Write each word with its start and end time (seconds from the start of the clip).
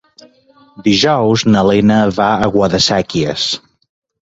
Dijous 0.87 1.43
na 1.57 1.63
Lena 1.69 1.99
va 2.17 2.31
a 2.47 2.51
Guadasséquies. 2.57 3.49